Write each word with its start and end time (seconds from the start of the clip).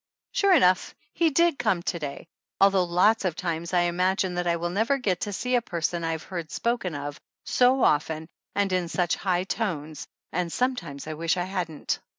Sure 0.31 0.51
enough 0.55 0.95
he 1.13 1.29
did 1.29 1.59
come 1.59 1.83
to 1.83 1.99
day, 1.99 2.25
although 2.59 2.85
lots 2.85 3.23
of 3.23 3.35
times 3.35 3.71
I 3.71 3.81
imagine 3.81 4.33
that 4.33 4.47
I 4.47 4.55
never 4.55 4.95
will 4.95 4.99
get 4.99 5.19
to 5.21 5.31
see 5.31 5.53
a 5.53 5.61
person 5.61 6.03
I 6.03 6.07
ha 6.07 6.13
ir 6.13 6.17
e 6.17 6.25
heard 6.27 6.49
spoken 6.51 6.95
of 6.95 7.21
so 7.45 7.83
often 7.83 8.27
and 8.55 8.73
in 8.73 8.89
such 8.89 9.15
high 9.15 9.43
tones 9.43 10.07
and 10.31 10.51
sometimes 10.51 11.05
I 11.05 11.13
wish 11.13 11.37
I 11.37 11.43
hadn't. 11.43 11.99